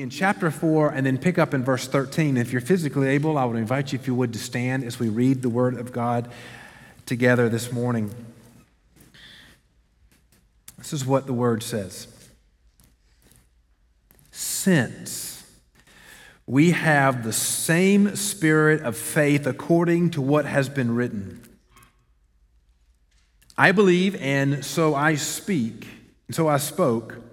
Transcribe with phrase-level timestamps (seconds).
[0.00, 2.36] in chapter 4 and then pick up in verse 13.
[2.36, 5.08] If you're physically able, I would invite you, if you would, to stand as we
[5.08, 6.30] read the Word of God
[7.06, 8.14] together this morning.
[10.76, 12.06] This is what the Word says
[14.30, 15.44] Since
[16.46, 21.42] we have the same spirit of faith according to what has been written,
[23.56, 25.86] I believe, and so I speak,
[26.26, 27.27] and so I spoke.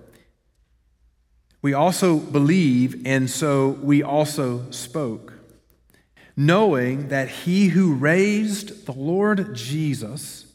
[1.65, 5.33] We also believe, and so we also spoke,
[6.37, 10.45] knowing that he who raised the Lord Jesus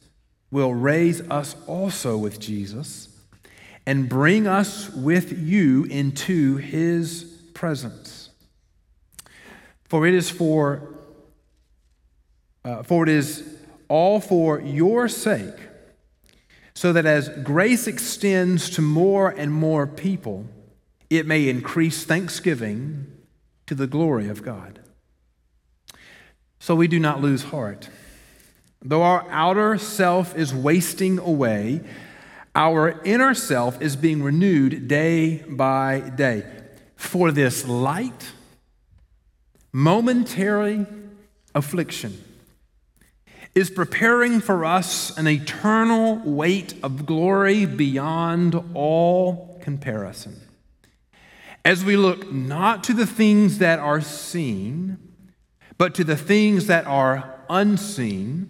[0.53, 3.09] will raise us also with Jesus
[3.85, 7.25] and bring us with you into his
[7.55, 8.31] presence.
[9.87, 10.95] For it is for
[12.65, 13.59] uh, for it is
[13.89, 15.59] all for your sake,
[16.73, 20.47] so that as grace extends to more and more people,
[21.11, 23.13] it may increase thanksgiving
[23.67, 24.79] to the glory of God.
[26.61, 27.91] So we do not lose heart.
[28.81, 31.81] Though our outer self is wasting away,
[32.55, 36.47] our inner self is being renewed day by day.
[36.97, 38.33] For this light,
[39.73, 40.87] momentary
[41.55, 42.23] affliction
[43.55, 50.41] is preparing for us an eternal weight of glory beyond all comparison
[51.65, 54.99] as we look not to the things that are seen,
[55.77, 58.49] but to the things that are unseen.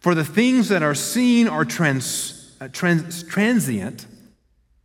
[0.00, 4.06] For the things that are seen are trans, uh, trans, transient,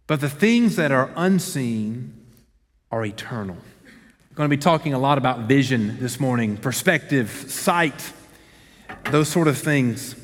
[0.06, 2.14] but the things that are unseen
[2.92, 3.58] are eternal.
[4.36, 8.14] Going to be talking a lot about vision this morning, perspective, sight,
[9.10, 10.16] those sort of things.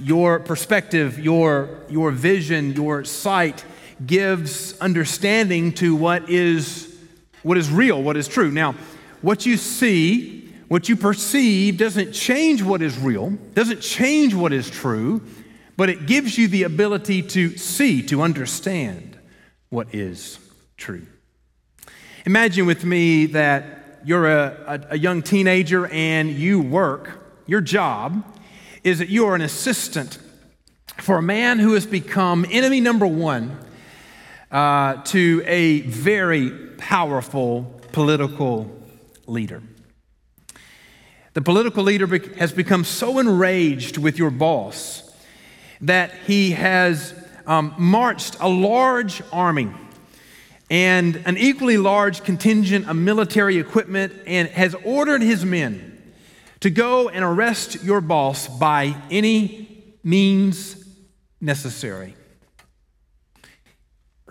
[0.00, 3.64] Your perspective, your, your vision, your sight
[4.06, 6.96] gives understanding to what is,
[7.42, 8.50] what is real, what is true.
[8.50, 8.74] Now,
[9.20, 14.70] what you see, what you perceive doesn't change what is real, doesn't change what is
[14.70, 15.22] true,
[15.76, 19.18] but it gives you the ability to see, to understand
[19.68, 20.38] what is
[20.76, 21.06] true.
[22.26, 27.10] Imagine with me that you're a, a, a young teenager and you work,
[27.46, 28.24] your job
[28.84, 30.18] is that you are an assistant
[30.98, 33.58] for a man who has become enemy number one
[34.52, 38.70] uh, to a very powerful political
[39.26, 39.62] leader.
[41.34, 45.10] The political leader has become so enraged with your boss
[45.80, 47.14] that he has
[47.46, 49.70] um, marched a large army
[50.70, 55.88] and an equally large contingent of military equipment and has ordered his men
[56.60, 60.84] to go and arrest your boss by any means
[61.40, 62.14] necessary.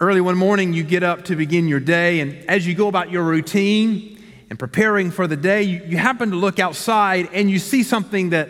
[0.02, 3.12] Early one morning, you get up to begin your day, and as you go about
[3.12, 4.20] your routine
[4.50, 8.32] and preparing for the day, you, you happen to look outside and you see something
[8.32, 8.50] that,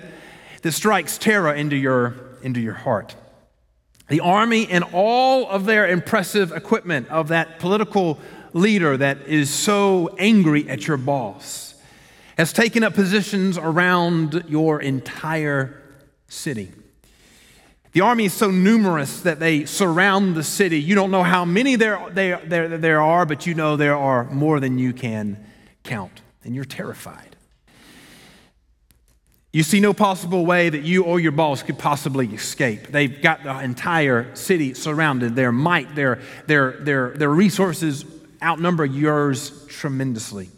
[0.61, 3.17] that strikes terror into your, into your heart.
[4.07, 8.17] The army and all of their impressive equipment of that political
[8.53, 11.75] leader that is so angry at your boss
[12.37, 15.81] has taken up positions around your entire
[16.29, 16.71] city.
[17.93, 20.79] The army is so numerous that they surround the city.
[20.79, 24.23] You don't know how many there, there, there, there are, but you know there are
[24.25, 25.45] more than you can
[25.83, 27.35] count, and you're terrified.
[29.51, 32.87] You see no possible way that you or your boss could possibly escape.
[32.87, 35.35] They've got the entire city surrounded.
[35.35, 38.05] Their might, their, their, their, their resources
[38.41, 40.49] outnumber yours tremendously.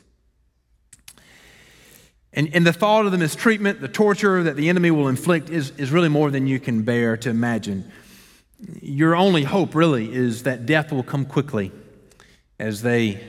[2.33, 5.71] And, and the thought of the mistreatment, the torture that the enemy will inflict is,
[5.77, 7.91] is really more than you can bear to imagine.
[8.81, 11.71] Your only hope, really, is that death will come quickly
[12.59, 13.24] as they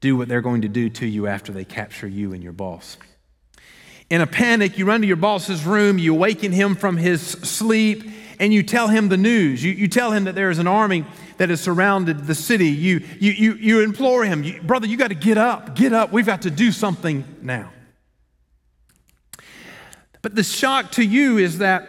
[0.00, 2.98] do what they're going to do to you after they capture you and your boss.
[4.08, 8.04] In a panic, you run to your boss's room, you awaken him from his sleep,
[8.38, 9.64] and you tell him the news.
[9.64, 11.04] You, you tell him that there is an army
[11.38, 12.68] that has surrounded the city.
[12.68, 16.12] You, you, you, you implore him, you, Brother, you got to get up, get up.
[16.12, 17.72] We've got to do something now.
[20.26, 21.88] But the shock to you is that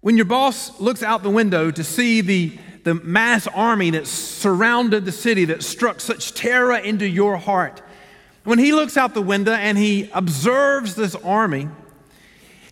[0.00, 5.04] when your boss looks out the window to see the, the mass army that surrounded
[5.04, 7.82] the city, that struck such terror into your heart,
[8.44, 11.68] when he looks out the window and he observes this army,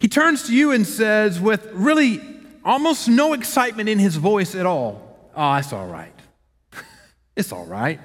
[0.00, 2.22] he turns to you and says, with really
[2.64, 6.14] almost no excitement in his voice at all, Oh, it's all right.
[7.36, 8.00] it's all right.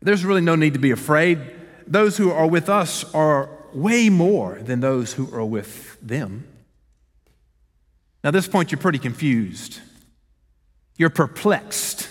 [0.00, 1.40] There's really no need to be afraid.
[1.86, 6.46] Those who are with us are way more than those who are with them.
[8.22, 9.80] Now, at this point, you're pretty confused.
[10.96, 12.08] You're perplexed.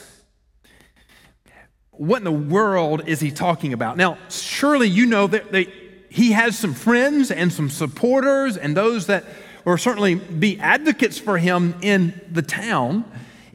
[1.91, 3.97] what in the world is he talking about?
[3.97, 5.73] Now, surely you know that they,
[6.09, 9.25] he has some friends and some supporters and those that
[9.65, 13.03] will certainly be advocates for him in the town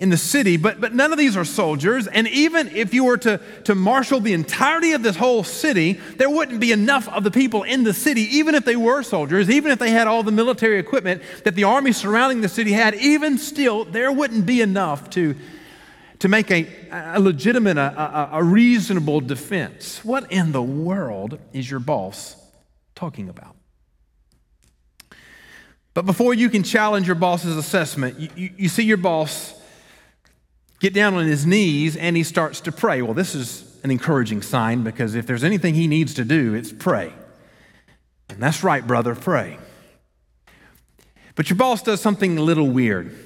[0.02, 2.08] in the city, but, but none of these are soldiers.
[2.08, 6.28] And even if you were to, to marshal the entirety of this whole city, there
[6.28, 9.70] wouldn't be enough of the people in the city, even if they were soldiers, even
[9.70, 13.38] if they had all the military equipment that the army surrounding the city had, even
[13.38, 15.37] still, there wouldn't be enough to,
[16.19, 20.05] to make a, a legitimate, a, a, a reasonable defense.
[20.05, 22.34] What in the world is your boss
[22.96, 23.55] talking about?
[25.94, 29.61] But before you can challenge your boss's assessment, you, you, you see your boss
[30.82, 33.02] get down on his knees and he starts to pray.
[33.02, 36.73] Well, this is an encouraging sign because if there's anything he needs to do, it's
[36.73, 37.12] pray.
[38.29, 39.58] And that's right, brother, pray.
[41.37, 43.17] But your boss does something a little weird.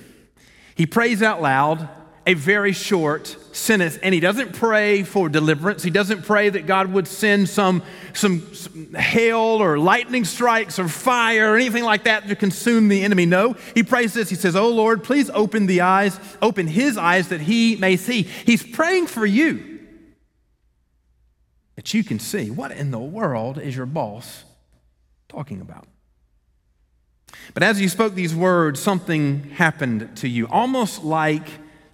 [0.74, 1.88] He prays out loud
[2.26, 5.84] a very short sentence, and he doesn't pray for deliverance.
[5.84, 7.84] He doesn't pray that God would send some,
[8.14, 13.04] some, some, hail or lightning strikes or fire or anything like that to consume the
[13.04, 13.26] enemy.
[13.26, 14.28] No, he prays this.
[14.28, 18.22] He says, Oh Lord, please open the eyes, open his eyes that he may see.
[18.22, 19.78] He's praying for you
[21.76, 22.50] that you can see.
[22.50, 24.42] What in the world is your boss
[25.28, 25.86] talking about?
[27.54, 31.46] But as you spoke these words, something happened to you, almost like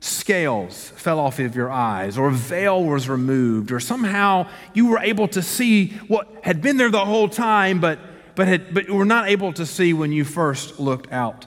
[0.02, 4.99] scales fell off of your eyes, or a veil was removed, or somehow you were
[4.99, 8.00] able to see what had been there the whole time, but,
[8.34, 11.46] but, had, but were not able to see when you first looked out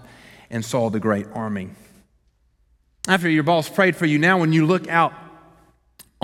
[0.50, 1.69] and saw the great army.
[3.10, 5.12] After your boss prayed for you, now when you look out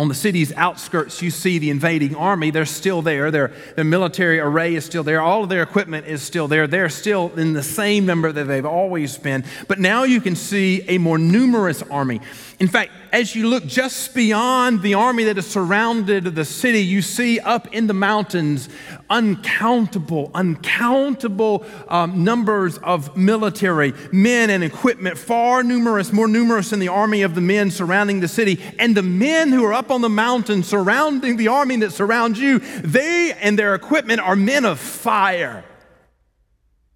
[0.01, 2.49] on the city's outskirts, you see the invading army.
[2.49, 3.29] They're still there.
[3.29, 5.21] Their, their military array is still there.
[5.21, 6.65] All of their equipment is still there.
[6.65, 9.43] They're still in the same number that they've always been.
[9.67, 12.19] But now you can see a more numerous army.
[12.59, 17.01] In fact, as you look just beyond the army that has surrounded the city, you
[17.01, 18.69] see up in the mountains
[19.09, 26.87] uncountable, uncountable um, numbers of military men and equipment, far numerous, more numerous than the
[26.87, 28.61] army of the men surrounding the city.
[28.79, 32.59] And the men who are up on the mountain surrounding the army that surrounds you,
[32.59, 35.65] they and their equipment are men of fire.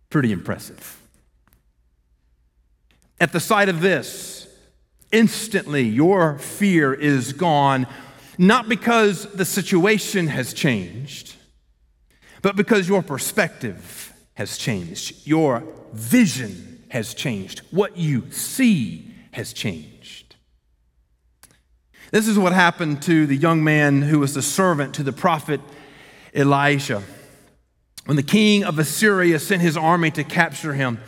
[0.09, 1.01] Pretty impressive.
[3.19, 4.44] At the sight of this,
[5.15, 7.87] instantly your fear is gone,
[8.37, 11.35] not because the situation has changed,
[12.41, 15.25] but because your perspective has changed.
[15.25, 15.63] Your
[15.93, 17.61] vision has changed.
[17.71, 20.35] What you see has changed.
[22.11, 25.61] This is what happened to the young man who was the servant to the prophet
[26.33, 27.01] Elijah.
[28.05, 30.99] When the king of Assyria sent his army to capture him,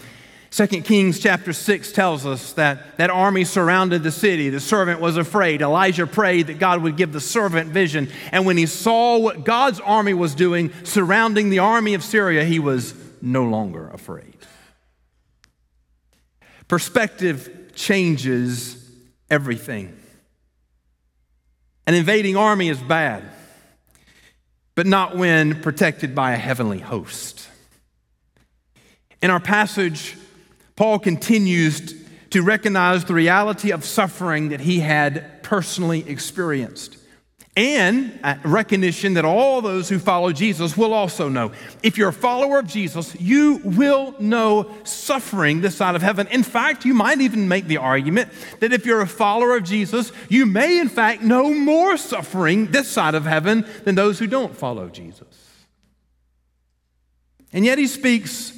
[0.52, 4.50] 2 Kings chapter 6 tells us that that army surrounded the city.
[4.50, 5.62] The servant was afraid.
[5.62, 8.10] Elijah prayed that God would give the servant vision.
[8.32, 12.60] And when he saw what God's army was doing surrounding the army of Syria, he
[12.60, 14.38] was no longer afraid.
[16.68, 18.84] Perspective changes
[19.30, 19.98] everything.
[21.86, 23.24] An invading army is bad,
[24.76, 27.48] but not when protected by a heavenly host.
[29.22, 30.16] In our passage,
[30.78, 31.94] Paul continues
[32.30, 36.98] to recognize the reality of suffering that he had personally experienced
[37.58, 41.52] and recognition that all those who follow Jesus will also know.
[41.82, 46.28] If you're a follower of Jesus, you will know suffering this side of heaven.
[46.28, 48.30] In fact, you might even make the argument
[48.60, 52.88] that if you're a follower of Jesus, you may in fact know more suffering this
[52.88, 55.26] side of heaven than those who don't follow Jesus.
[57.52, 58.57] And yet he speaks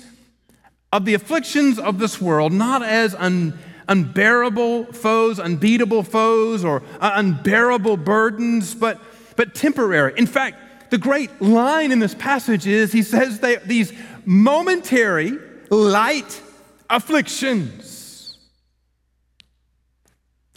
[0.91, 7.11] of the afflictions of this world not as un, unbearable foes, unbeatable foes, or uh,
[7.15, 8.99] unbearable burdens, but,
[9.35, 10.13] but temporary.
[10.17, 13.93] In fact, the great line in this passage is he says they, these
[14.25, 15.37] momentary,
[15.69, 16.41] light
[16.89, 18.37] afflictions.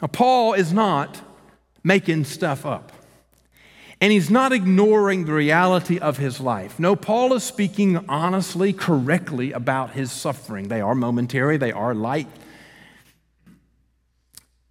[0.01, 1.21] Now, Paul is not
[1.85, 2.93] making stuff up.
[4.02, 6.80] And he's not ignoring the reality of his life.
[6.80, 10.66] No, Paul is speaking honestly, correctly about his suffering.
[10.66, 12.26] They are momentary, they are light.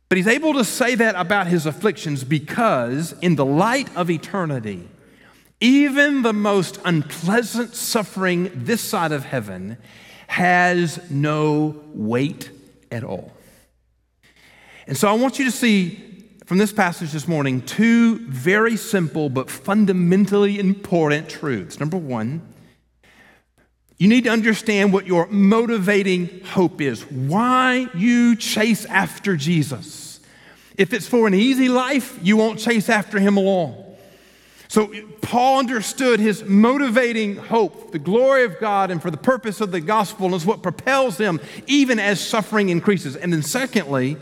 [0.09, 4.89] But he's able to say that about his afflictions because, in the light of eternity,
[5.61, 9.77] even the most unpleasant suffering this side of heaven
[10.27, 12.51] has no weight
[12.91, 13.31] at all.
[14.87, 16.10] And so I want you to see
[16.51, 21.79] from this passage this morning two very simple but fundamentally important truths.
[21.79, 22.41] Number one,
[23.97, 30.19] you need to understand what your motivating hope is, why you chase after Jesus
[30.77, 33.85] If it's for an easy life, you won't chase after him along.
[34.67, 39.71] So Paul understood his motivating hope, the glory of God, and for the purpose of
[39.71, 43.15] the gospel is what propels him even as suffering increases.
[43.15, 44.17] And then, secondly,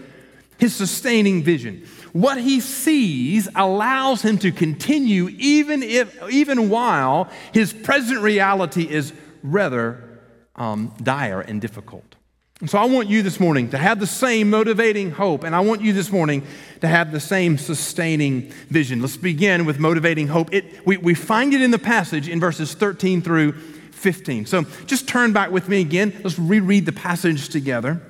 [0.60, 1.88] his sustaining vision.
[2.14, 9.14] What he sees allows him to continue even if, even while his present reality is
[9.44, 10.20] rather
[10.56, 12.16] um, dire and difficult.
[12.62, 15.62] And so I want you this morning to have the same motivating hope, and I
[15.62, 16.46] want you this morning
[16.82, 19.00] to have the same sustaining vision.
[19.02, 20.54] Let's begin with motivating hope.
[20.54, 24.46] It, we, we find it in the passage in verses 13 through 15.
[24.46, 26.20] So just turn back with me again.
[26.22, 28.02] Let's reread the passage together.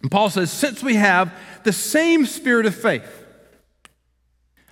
[0.00, 1.32] And Paul says, Since we have
[1.64, 3.21] the same spirit of faith,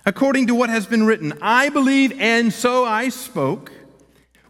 [0.05, 3.71] according to what has been written, I believe and so I spoke.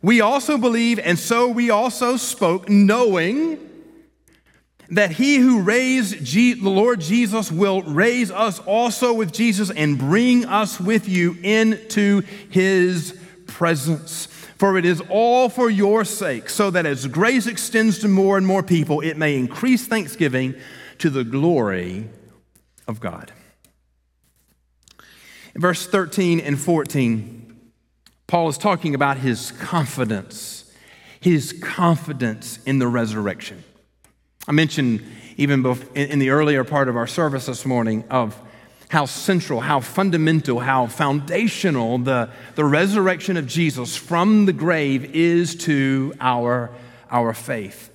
[0.02, 3.60] We also believe and so we also spoke, knowing
[4.90, 10.46] that he who raised the Lord Jesus will raise us also with Jesus and bring
[10.46, 13.18] us with you into his
[13.48, 14.28] presence.
[14.58, 18.46] For it is all for your sake, so that as grace extends to more and
[18.46, 20.56] more people, it may increase thanksgiving
[21.00, 22.10] to the glory
[22.88, 23.32] of God.
[25.54, 27.72] In verse 13 and 14,
[28.28, 30.72] Paul is talking about his confidence,
[31.20, 33.64] his confidence in the resurrection.
[34.48, 35.04] I mentioned
[35.38, 38.40] even in the earlier part of our service this morning of
[38.90, 45.56] how central, how fundamental, how foundational the, the resurrection of Jesus from the grave is
[45.56, 46.72] to our,
[47.10, 47.91] our faith.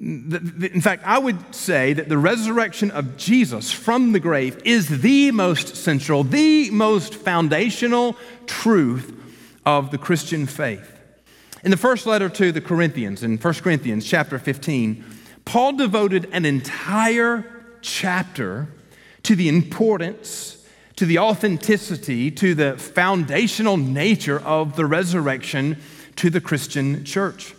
[0.00, 5.30] In fact, I would say that the resurrection of Jesus from the grave is the
[5.30, 9.16] most central, the most foundational truth
[9.64, 10.90] of the Christian faith.
[11.62, 15.04] In the first letter to the Corinthians, in 1 Corinthians chapter 15,
[15.44, 17.46] Paul devoted an entire
[17.80, 18.68] chapter
[19.22, 25.78] to the importance, to the authenticity, to the foundational nature of the resurrection
[26.16, 27.54] to the Christian church.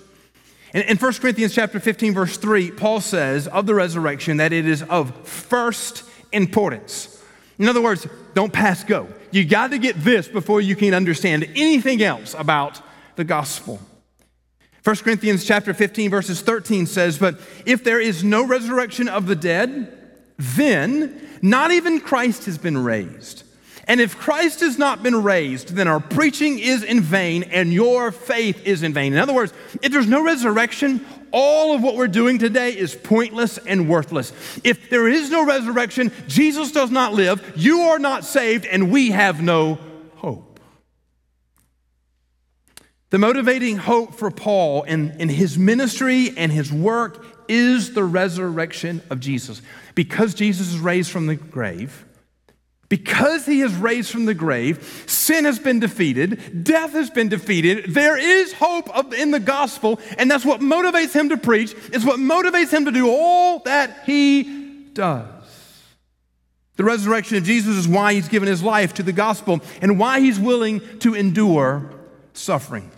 [0.75, 4.67] In, in 1 Corinthians chapter 15, verse 3, Paul says of the resurrection that it
[4.67, 6.03] is of first
[6.33, 7.23] importance.
[7.57, 9.07] In other words, don't pass go.
[9.31, 12.81] You got to get this before you can understand anything else about
[13.15, 13.79] the gospel.
[14.83, 19.35] 1 Corinthians chapter 15 verses 13 says, "But if there is no resurrection of the
[19.35, 19.91] dead,
[20.37, 23.43] then not even Christ has been raised.
[23.87, 28.11] And if Christ has not been raised, then our preaching is in vain and your
[28.11, 32.07] faith is in vain." In other words, if there's no resurrection, all of what we're
[32.07, 34.31] doing today is pointless and worthless.
[34.63, 39.11] If there is no resurrection, Jesus does not live, you are not saved, and we
[39.11, 39.77] have no
[40.15, 40.59] hope.
[43.11, 49.01] The motivating hope for Paul in, in his ministry and his work is the resurrection
[49.09, 49.61] of Jesus.
[49.93, 52.05] Because Jesus is raised from the grave,
[52.87, 57.93] because he is raised from the grave, sin has been defeated, death has been defeated.
[57.93, 61.73] There is hope in the gospel, and that's what motivates him to preach.
[61.91, 64.43] It's what motivates him to do all that he
[64.93, 65.31] does.
[66.75, 70.19] The resurrection of Jesus is why he's given his life to the gospel and why
[70.19, 71.89] he's willing to endure
[72.33, 72.91] suffering.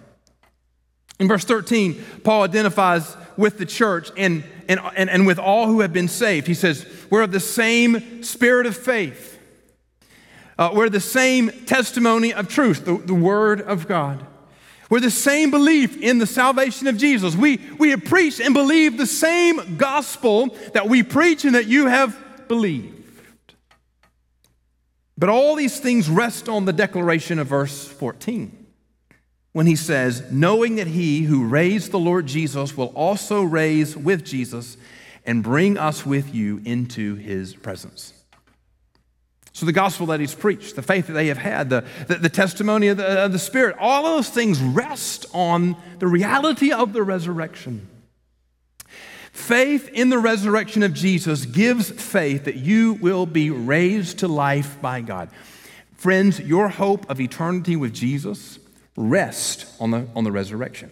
[1.20, 5.82] In verse 13, Paul identifies with the church and, and, and, and with all who
[5.82, 6.48] have been saved.
[6.48, 9.37] He says, We're of the same spirit of faith,
[10.58, 14.26] uh, we're the same testimony of truth, the, the word of God.
[14.90, 17.36] We're the same belief in the salvation of Jesus.
[17.36, 21.88] We, we have preached and believed the same gospel that we preach and that you
[21.88, 22.94] have believed.
[25.18, 28.66] But all these things rest on the declaration of verse 14
[29.52, 34.24] when he says, knowing that he who raised the Lord Jesus will also raise with
[34.24, 34.78] Jesus
[35.26, 38.14] and bring us with you into his presence.
[39.58, 42.30] So, the gospel that he's preached, the faith that they have had, the, the, the
[42.30, 47.02] testimony of the, of the Spirit, all those things rest on the reality of the
[47.02, 47.88] resurrection.
[49.32, 54.80] Faith in the resurrection of Jesus gives faith that you will be raised to life
[54.80, 55.28] by God.
[55.96, 58.60] Friends, your hope of eternity with Jesus
[58.96, 60.92] rests on the, on the resurrection.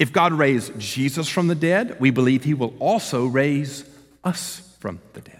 [0.00, 3.84] If God raised Jesus from the dead, we believe he will also raise
[4.24, 5.37] us from the dead.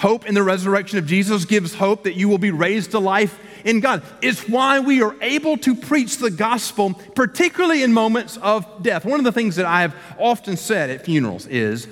[0.00, 3.38] Hope in the resurrection of Jesus gives hope that you will be raised to life
[3.66, 4.02] in God.
[4.22, 9.04] It's why we are able to preach the gospel, particularly in moments of death.
[9.04, 11.86] One of the things that I have often said at funerals is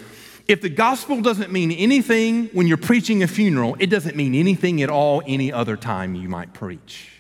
[0.47, 4.81] if the gospel doesn't mean anything when you're preaching a funeral, it doesn't mean anything
[4.81, 7.11] at all any other time you might preach.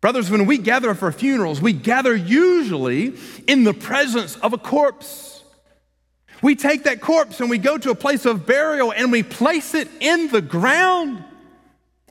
[0.00, 3.14] Brothers, when we gather for funerals, we gather usually
[3.48, 5.31] in the presence of a corpse.
[6.42, 9.74] We take that corpse and we go to a place of burial and we place
[9.74, 11.24] it in the ground.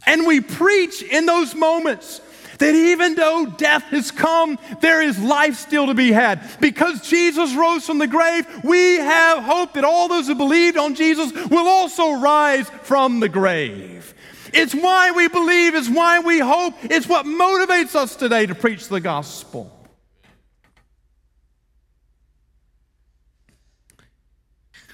[0.06, 2.22] And we preach in those moments
[2.58, 6.42] that even though death has come, there is life still to be had.
[6.60, 10.96] Because Jesus rose from the grave, we have hope that all those who believed on
[10.96, 14.14] Jesus will also rise from the grave.
[14.54, 18.88] It's why we believe, it's why we hope, it's what motivates us today to preach
[18.88, 19.72] the gospel.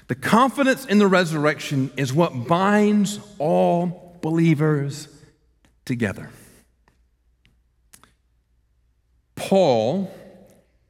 [0.08, 5.08] The confidence in the resurrection is what binds all believers
[5.84, 6.30] together.
[9.36, 10.12] Paul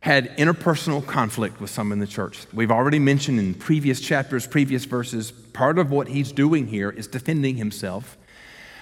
[0.01, 2.47] had interpersonal conflict with some in the church.
[2.53, 7.09] We've already mentioned in previous chapters, previous verses, part of what he's doing here is
[7.09, 8.17] defending himself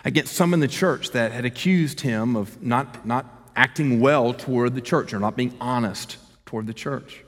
[0.04, 4.74] against some in the church that had accused him of not, not acting well toward
[4.74, 7.24] the church or not being honest toward the church.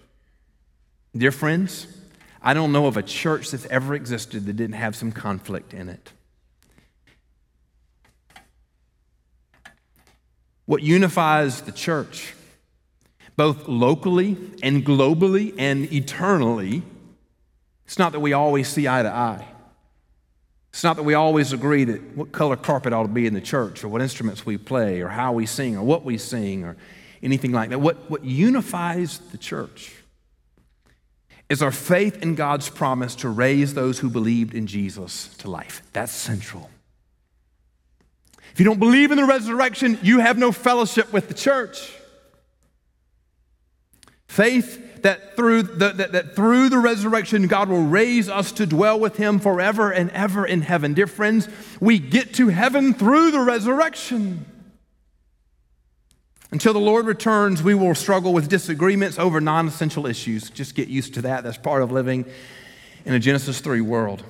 [1.17, 1.87] Dear friends,
[2.41, 5.89] I don't know of a church that's ever existed that didn't have some conflict in
[5.89, 6.13] it.
[10.67, 12.35] What unifies the church
[13.37, 16.83] both locally and globally and eternally,
[17.87, 19.47] it's not that we always see eye to eye.
[20.71, 23.41] It's not that we always agree that what color carpet ought to be in the
[23.41, 26.77] church or what instruments we play or how we sing or what we sing or
[27.23, 27.81] anything like that.
[27.81, 29.95] What, what unifies the church
[31.49, 35.83] is our faith in God's promise to raise those who believed in Jesus to life.
[35.93, 36.71] That's central.
[38.53, 41.93] If you don't believe in the resurrection, you have no fellowship with the church.
[44.27, 48.99] Faith that through the, that, that through the resurrection, God will raise us to dwell
[48.99, 50.93] with Him forever and ever in heaven.
[50.93, 51.49] Dear friends,
[51.81, 54.45] we get to heaven through the resurrection.
[56.51, 60.49] Until the Lord returns, we will struggle with disagreements over non essential issues.
[60.51, 61.45] Just get used to that.
[61.45, 62.25] That's part of living
[63.05, 64.23] in a Genesis 3 world.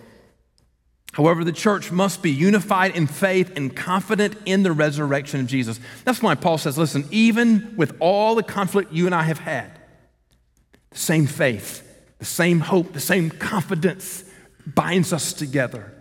[1.12, 5.80] However, the church must be unified in faith and confident in the resurrection of Jesus.
[6.04, 9.70] That's why Paul says, listen, even with all the conflict you and I have had,
[10.90, 11.82] the same faith,
[12.18, 14.24] the same hope, the same confidence
[14.66, 15.92] binds us together.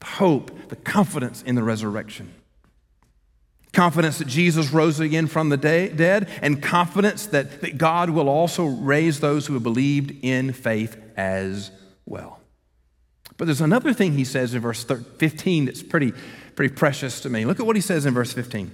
[0.00, 2.33] The hope, the confidence in the resurrection.
[3.74, 8.28] Confidence that Jesus rose again from the day, dead, and confidence that, that God will
[8.28, 11.70] also raise those who have believed in faith as
[12.06, 12.40] well.
[13.36, 16.12] But there's another thing he says in verse 15 that's pretty,
[16.54, 17.44] pretty precious to me.
[17.44, 18.70] Look at what he says in verse 15.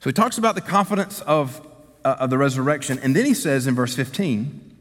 [0.00, 1.66] So he talks about the confidence of
[2.04, 2.98] uh, of the resurrection.
[3.02, 4.76] And then he says in verse 15,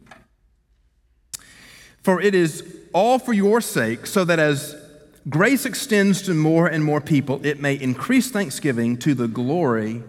[2.02, 4.76] For it is all for your sake, so that as
[5.30, 10.04] grace extends to more and more people, it may increase thanksgiving to the glory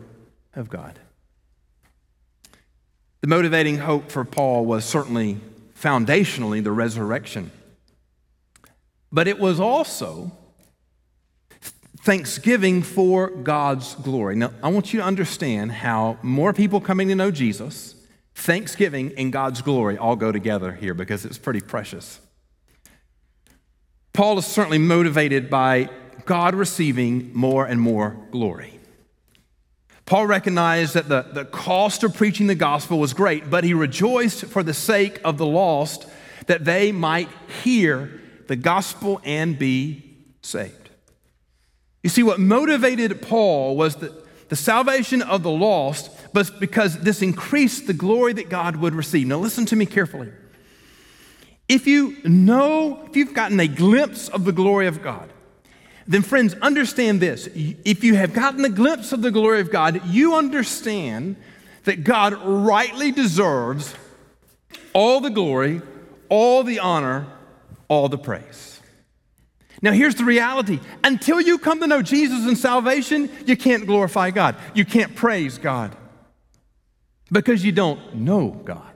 [0.55, 0.99] of God.
[3.21, 5.41] The motivating hope for Paul was certainly
[5.81, 7.51] foundationally the resurrection,
[9.11, 10.33] but it was also
[12.05, 14.37] thanksgiving for God's glory.
[14.37, 17.95] Now, I want you to understand how more people coming to know Jesus,
[18.35, 22.21] thanksgiving, and God's glory all go together here because it's pretty precious.
[24.15, 25.91] Paul is certainly motivated by
[26.25, 28.79] God receiving more and more glory.
[30.07, 34.45] Paul recognized that the, the cost of preaching the gospel was great, but he rejoiced
[34.47, 36.07] for the sake of the lost
[36.47, 37.29] that they might
[37.65, 40.91] hear the gospel and be saved.
[42.05, 44.15] You see, what motivated Paul was the,
[44.49, 49.27] the salvation of the lost, but because this increased the glory that God would receive.
[49.27, 50.31] Now, listen to me carefully.
[51.69, 55.31] If you know, if you've gotten a glimpse of the glory of God,
[56.07, 57.49] then, friends, understand this.
[57.55, 61.37] If you have gotten a glimpse of the glory of God, you understand
[61.85, 63.95] that God rightly deserves
[64.93, 65.81] all the glory,
[66.29, 67.27] all the honor,
[67.89, 68.81] all the praise.
[69.81, 74.31] Now, here's the reality until you come to know Jesus and salvation, you can't glorify
[74.31, 74.57] God.
[74.75, 75.97] You can't praise God
[77.31, 78.94] because you don't know God.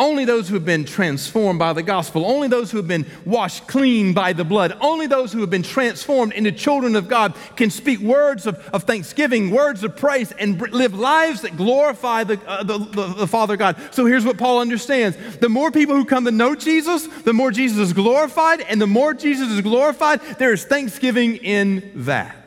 [0.00, 3.68] Only those who have been transformed by the gospel, only those who have been washed
[3.68, 7.70] clean by the blood, only those who have been transformed into children of God can
[7.70, 12.64] speak words of, of thanksgiving, words of praise, and live lives that glorify the, uh,
[12.64, 13.76] the, the, the Father God.
[13.92, 17.52] So here's what Paul understands the more people who come to know Jesus, the more
[17.52, 22.43] Jesus is glorified, and the more Jesus is glorified, there is thanksgiving in that.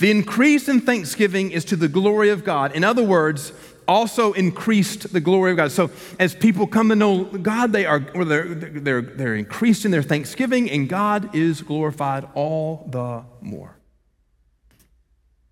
[0.00, 2.74] The increase in thanksgiving is to the glory of God.
[2.74, 3.52] In other words,
[3.86, 5.72] also increased the glory of God.
[5.72, 10.02] So as people come to know God, they are they're, they're, they're increased in their
[10.02, 13.76] thanksgiving, and God is glorified all the more.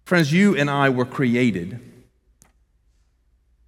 [0.04, 1.80] Friends, you and I were created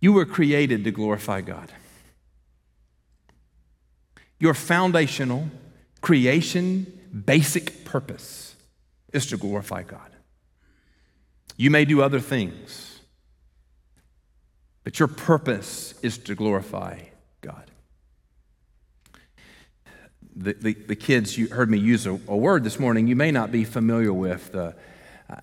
[0.00, 1.70] You were created to glorify God.
[4.38, 5.50] Your foundational
[6.00, 8.56] creation basic purpose
[9.12, 10.09] is to glorify God.
[11.60, 13.00] You may do other things,
[14.82, 17.00] but your purpose is to glorify
[17.42, 17.70] God.
[20.34, 23.30] The, the, the kids, you heard me use a, a, word this morning you may
[23.30, 24.54] not be familiar with.
[24.54, 24.72] Uh,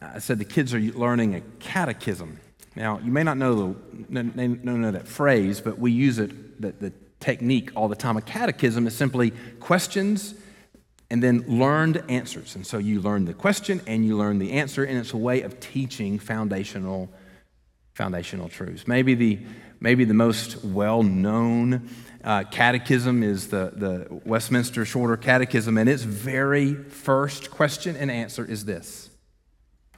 [0.02, 2.40] I said the kids are learning a catechism.
[2.76, 3.76] Now, you may not know,
[4.10, 8.18] the, know, know that phrase, but we use it, the, the technique all the time.
[8.18, 10.34] A catechism is simply questions
[11.10, 12.56] and then learned answers.
[12.56, 15.42] And so you learn the question and you learn the answer, and it's a way
[15.42, 17.10] of teaching foundational,
[17.94, 18.88] foundational truths.
[18.88, 19.40] Maybe the,
[19.80, 21.90] maybe the most well known
[22.24, 28.44] uh, catechism is the, the Westminster Shorter Catechism, and its very first question and answer
[28.44, 29.10] is this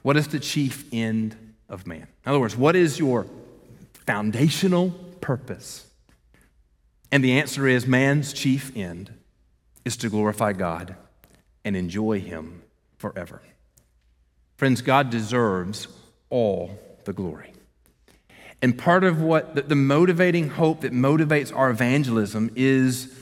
[0.02, 1.36] What is the chief end
[1.68, 2.06] of man?
[2.24, 3.26] In other words, what is your
[4.06, 5.86] foundational purpose?
[7.10, 9.12] And the answer is man's chief end
[9.90, 10.94] is to glorify God
[11.64, 12.62] and enjoy Him
[12.96, 13.42] forever.
[14.56, 15.88] Friends, God deserves
[16.28, 17.52] all the glory.
[18.62, 23.12] And part of what the, motivating hope that motivates our evangelism is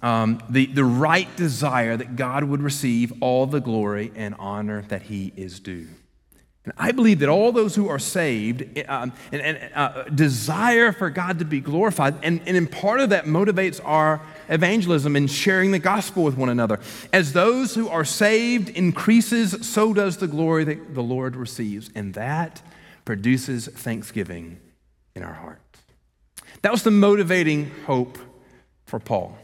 [0.00, 5.02] um, the, the right desire that God would receive all the glory and honor that
[5.02, 5.88] He is due.
[6.64, 11.10] And I believe that all those who are saved um, and, and uh, desire for
[11.10, 15.70] God to be glorified, and, and in part of that motivates our evangelism and sharing
[15.70, 16.80] the gospel with one another.
[17.12, 22.14] As those who are saved increases, so does the glory that the Lord receives, and
[22.14, 22.62] that
[23.04, 24.60] produces thanksgiving
[25.14, 25.60] in our hearts.
[26.62, 28.18] That was the motivating hope
[28.86, 29.36] for Paul.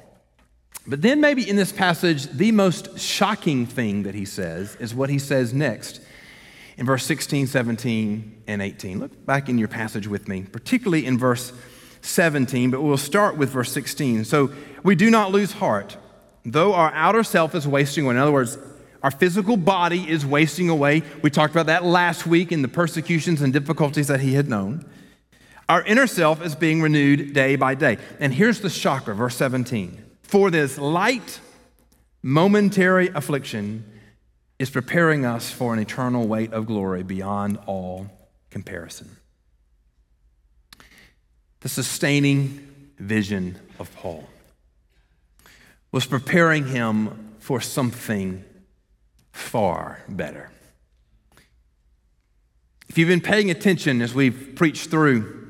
[0.87, 5.11] But then, maybe in this passage, the most shocking thing that he says is what
[5.11, 6.01] he says next
[6.79, 8.99] in verse 16, 17, and 18.
[8.99, 11.53] Look back in your passage with me, particularly in verse
[12.03, 14.25] 17, but we'll start with verse 16.
[14.25, 15.97] So we do not lose heart,
[16.45, 18.15] though our outer self is wasting away.
[18.15, 18.59] In other words,
[19.03, 21.03] our physical body is wasting away.
[21.23, 24.85] We talked about that last week in the persecutions and difficulties that he had known.
[25.69, 27.99] Our inner self is being renewed day by day.
[28.19, 30.05] And here's the shocker, verse 17.
[30.23, 31.41] For this light,
[32.23, 33.85] momentary affliction,
[34.59, 38.11] is preparing us for an eternal weight of glory beyond all
[38.51, 39.17] comparison.
[41.61, 42.66] The sustaining
[42.99, 44.29] vision of Paul
[45.92, 48.44] was preparing him for something
[49.33, 50.51] far better.
[52.88, 55.49] If you've been paying attention as we've preached through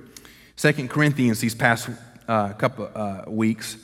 [0.57, 1.89] Second Corinthians these past
[2.29, 3.77] uh, couple uh, weeks,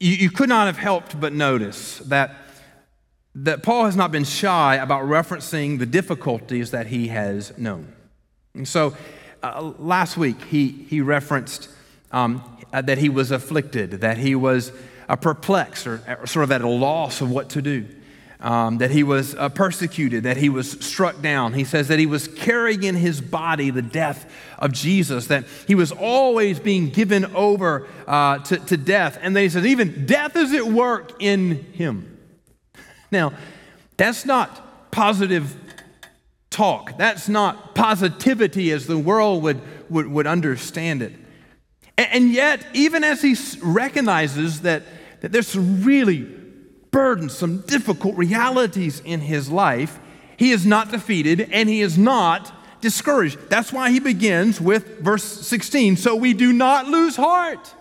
[0.00, 2.34] you, you could not have helped but notice that
[3.34, 7.92] that Paul has not been shy about referencing the difficulties that he has known.
[8.54, 8.96] And so
[9.42, 11.68] uh, last week he, he referenced
[12.12, 14.72] um, uh, that he was afflicted, that he was
[15.08, 17.86] uh, perplexed, or uh, sort of at a loss of what to do.
[18.40, 21.54] Um, that he was uh, persecuted, that he was struck down.
[21.54, 25.74] He says that he was carrying in his body the death of Jesus, that he
[25.74, 29.18] was always being given over uh, to, to death.
[29.20, 32.16] And then he says, even death is at work in him.
[33.10, 33.32] Now,
[33.96, 35.56] that's not positive
[36.58, 36.98] talk.
[36.98, 41.12] That's not positivity as the world would, would, would understand it.
[41.96, 44.82] And, and yet, even as he recognizes that,
[45.20, 46.26] that there's some really
[46.90, 50.00] burdensome, difficult realities in his life,
[50.36, 53.38] he is not defeated and he is not discouraged.
[53.48, 57.72] That's why he begins with verse 16 so we do not lose heart.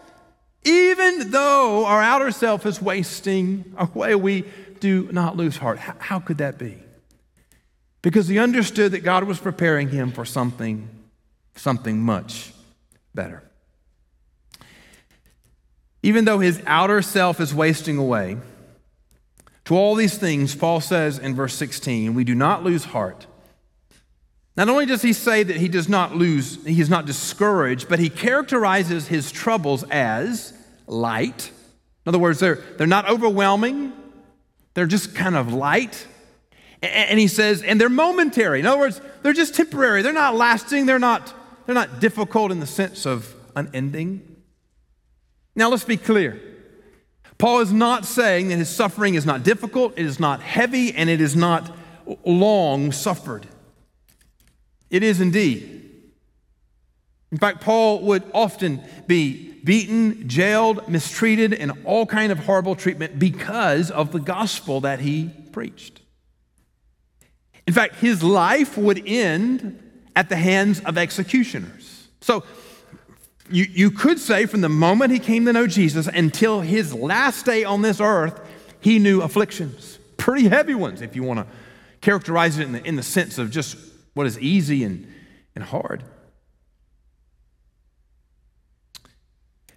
[0.63, 4.45] Even though our outer self is wasting away, we
[4.79, 5.79] do not lose heart.
[5.79, 6.83] How could that be?
[8.07, 10.87] Because he understood that God was preparing him for something,
[11.57, 12.53] something much
[13.13, 13.43] better.
[16.01, 18.37] Even though his outer self is wasting away,
[19.65, 23.27] to all these things, Paul says in verse 16, we do not lose heart.
[24.55, 27.99] Not only does he say that he does not lose, he is not discouraged, but
[27.99, 30.53] he characterizes his troubles as
[30.85, 31.51] light.
[32.05, 33.91] In other words, they're, they're not overwhelming,
[34.75, 36.07] they're just kind of light.
[36.81, 38.59] And he says, and they're momentary.
[38.59, 40.01] In other words, they're just temporary.
[40.01, 40.85] They're not lasting.
[40.85, 41.33] They're not,
[41.65, 44.35] they're not difficult in the sense of unending.
[45.55, 46.39] Now, let's be clear.
[47.37, 51.09] Paul is not saying that his suffering is not difficult, it is not heavy, and
[51.09, 51.75] it is not
[52.25, 53.47] long suffered.
[54.89, 55.83] It is indeed.
[57.31, 63.19] In fact, Paul would often be beaten, jailed, mistreated, and all kind of horrible treatment
[63.19, 66.01] because of the gospel that he preached.
[67.67, 69.77] In fact, his life would end
[70.15, 72.07] at the hands of executioners.
[72.21, 72.43] So,
[73.49, 77.45] You, you could say from the moment he came to know Jesus until his last
[77.45, 78.41] day on this earth,
[78.81, 81.47] he knew afflictions, pretty heavy ones, if you want to
[82.01, 83.77] characterize it in the, in the sense of just
[84.15, 85.07] what is easy and,
[85.55, 86.03] and hard.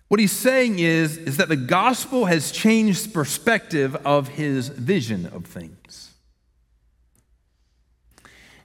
[0.08, 5.46] What he's saying is, is that the gospel has changed perspective of his vision of
[5.46, 6.09] things.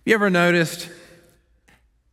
[0.06, 0.88] You ever noticed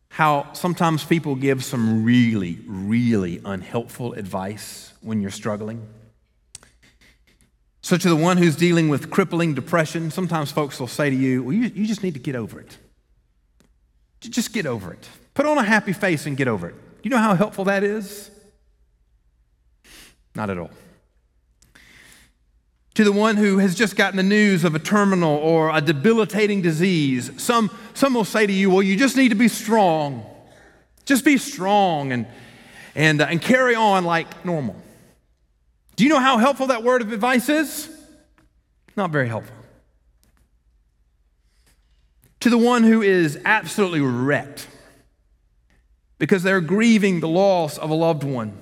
[0.09, 5.87] how sometimes people give some really, really unhelpful advice when you're struggling?
[7.81, 11.43] So, to the one who's dealing with crippling depression, sometimes folks will say to you,
[11.43, 12.77] Well, you, you just need to get over it.
[14.21, 15.07] Just get over it.
[15.35, 16.75] Put on a happy face and get over it.
[17.03, 18.31] You know how helpful that is?
[20.33, 20.71] Not at all.
[22.95, 26.61] To the one who has just gotten the news of a terminal or a debilitating
[26.61, 30.25] disease, some, some will say to you, Well, you just need to be strong.
[31.05, 32.27] Just be strong and,
[32.95, 34.75] and, uh, and carry on like normal.
[35.95, 37.89] Do you know how helpful that word of advice is?
[38.95, 39.55] Not very helpful.
[42.41, 44.67] To the one who is absolutely wrecked
[46.19, 48.57] because they're grieving the loss of a loved one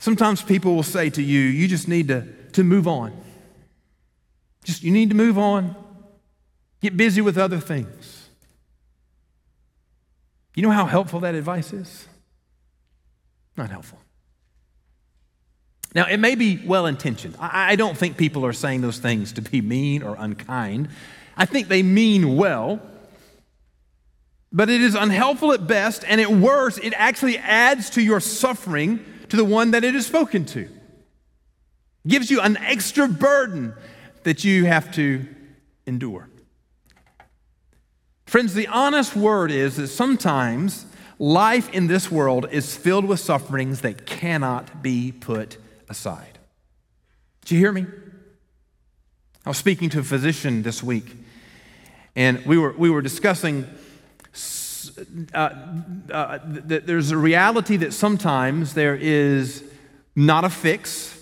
[0.00, 3.12] Sometimes people will say to you, you just need to, to move on.
[4.64, 5.74] Just you need to move on.
[6.80, 8.28] Get busy with other things.
[10.54, 12.06] You know how helpful that advice is?
[13.56, 13.98] Not helpful.
[15.94, 17.36] Now, it may be well intentioned.
[17.40, 20.88] I, don't think people are saying those things to be mean or unkind.
[21.36, 22.80] I think they mean well,
[24.52, 29.04] but it is unhelpful at best, and at worst, it actually adds to your suffering
[29.30, 30.68] to the one that it is spoken to.
[32.10, 33.72] Gives you an extra burden
[34.24, 35.26] that you have to
[35.86, 36.28] endure.
[38.26, 40.86] Friends, the honest word is that sometimes
[41.20, 45.56] life in this world is filled with sufferings that cannot be put
[45.88, 46.38] aside.
[47.42, 47.86] Did you hear me?
[49.46, 51.16] I was speaking to a physician this week,
[52.16, 53.66] and we were, we were discussing
[55.32, 55.50] uh,
[56.10, 59.62] uh, th- there's a reality that sometimes there is
[60.16, 61.19] not a fix.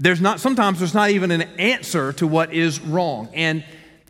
[0.00, 3.28] There's not, sometimes there's not even an answer to what is wrong.
[3.34, 3.62] And,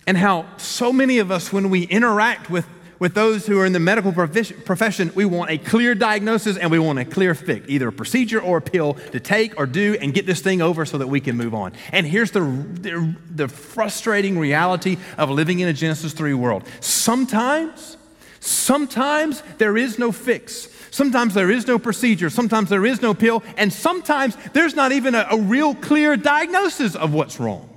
[0.07, 2.65] and how so many of us, when we interact with,
[3.01, 6.79] with those who are in the medical profession, we want a clear diagnosis and we
[6.79, 10.15] want a clear fix, either a procedure or a pill to take or do and
[10.15, 11.73] get this thing over so that we can move on.
[11.91, 16.63] And here's the, the, the frustrating reality of living in a Genesis 3 world.
[16.79, 17.97] Sometimes
[18.41, 20.70] Sometimes there is no fix.
[20.91, 22.31] Sometimes there is no procedure.
[22.31, 23.43] Sometimes there is no pill.
[23.57, 27.69] And sometimes there's not even a, a real clear diagnosis of what's wrong.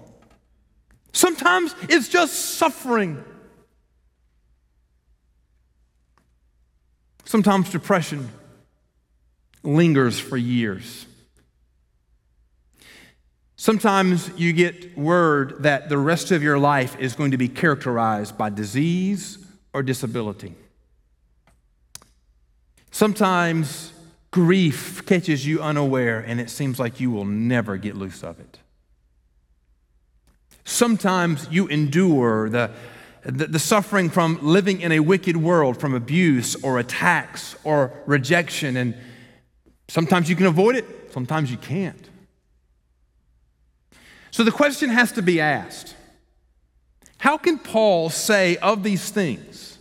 [1.13, 3.23] Sometimes it's just suffering.
[7.26, 8.30] Sometimes depression
[9.63, 11.06] lingers for years.
[13.56, 18.38] Sometimes you get word that the rest of your life is going to be characterized
[18.38, 19.38] by disease
[19.71, 20.54] or disability.
[22.93, 23.91] Sometimes
[24.29, 28.60] grief catches you unaware and it seems like you will never get loose of it.
[30.63, 32.69] Sometimes you endure the,
[33.23, 38.77] the, the, suffering from living in a wicked world, from abuse or attacks or rejection.
[38.77, 38.95] And
[39.88, 42.10] sometimes you can avoid it, sometimes you can't.
[44.29, 45.95] So the question has to be asked
[47.17, 49.79] how can Paul say of these things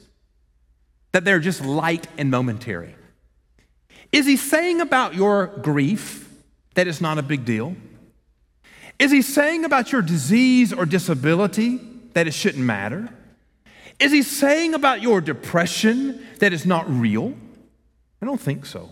[1.13, 2.97] that they're just light and momentary?
[4.13, 6.31] Is he saying about your grief
[6.75, 7.75] that it's not a big deal?
[8.99, 11.81] Is he saying about your disease or disability
[12.13, 13.09] that it shouldn't matter?
[13.99, 17.35] Is he saying about your depression that it's not real?
[18.21, 18.91] I don't think so.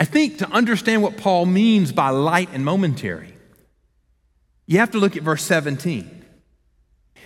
[0.00, 3.34] I think to understand what Paul means by light and momentary,
[4.66, 6.24] you have to look at verse 17.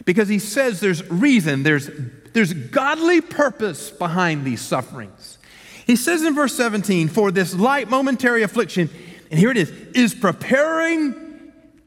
[0.04, 1.88] Because he says there's reason, there's,
[2.36, 5.38] there's a godly purpose behind these sufferings.
[5.86, 8.90] He says in verse 17, for this light momentary affliction,
[9.30, 11.14] and here it is, is preparing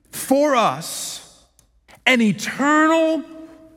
[0.10, 1.46] for us
[2.08, 3.24] an eternal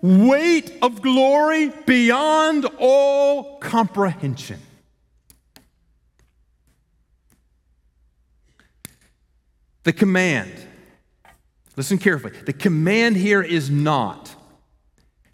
[0.01, 4.59] weight of glory beyond all comprehension.
[9.83, 10.69] The command
[11.77, 12.35] Listen carefully.
[12.45, 14.35] The command here is not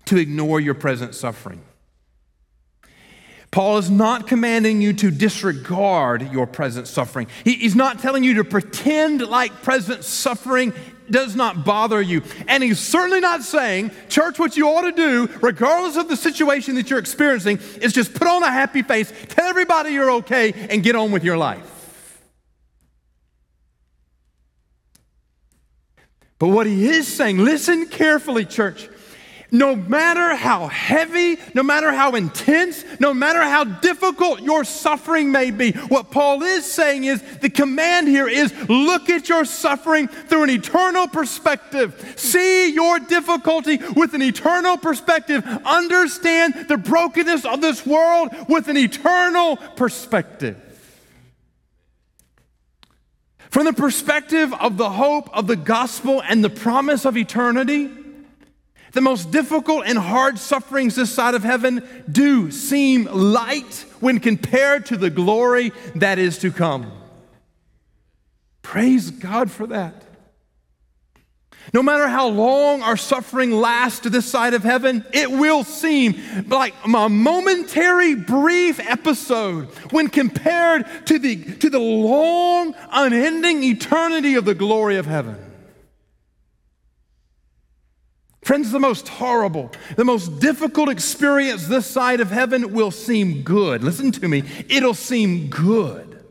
[0.09, 1.61] to ignore your present suffering,
[3.51, 7.29] Paul is not commanding you to disregard your present suffering.
[7.45, 10.75] He, he's not telling you to pretend like present suffering
[11.11, 12.23] does not bother you.
[12.47, 16.75] And he's certainly not saying, church, what you ought to do, regardless of the situation
[16.75, 20.83] that you're experiencing, is just put on a happy face, tell everybody you're okay, and
[20.83, 21.75] get on with your life.
[26.39, 28.89] But what he is saying, listen carefully, church.
[29.51, 35.51] No matter how heavy, no matter how intense, no matter how difficult your suffering may
[35.51, 40.43] be, what Paul is saying is the command here is look at your suffering through
[40.45, 42.15] an eternal perspective.
[42.17, 45.43] See your difficulty with an eternal perspective.
[45.65, 50.63] Understand the brokenness of this world with an eternal perspective.
[53.49, 57.89] From the perspective of the hope of the gospel and the promise of eternity,
[58.93, 64.87] the most difficult and hard sufferings this side of heaven do seem light when compared
[64.87, 66.91] to the glory that is to come.
[68.63, 70.05] Praise God for that.
[71.75, 76.19] No matter how long our suffering lasts to this side of heaven, it will seem
[76.49, 84.47] like a momentary, brief episode when compared to the, to the long, unending eternity of
[84.47, 85.37] the glory of heaven.
[88.49, 93.85] Friends, the most horrible, the most difficult experience this side of heaven will seem good.
[93.85, 96.25] Listen to me, it'll seem good.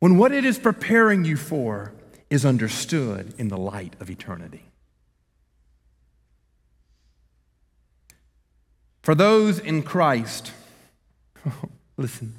[0.00, 1.92] When what it is preparing you for
[2.28, 4.64] is understood in the light of eternity.
[9.02, 10.50] For those in Christ,
[11.96, 12.34] listen,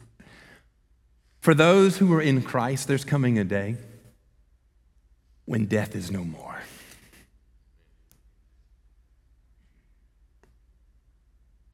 [1.39, 3.77] for those who are in Christ, there's coming a day
[5.45, 6.59] when death is no more.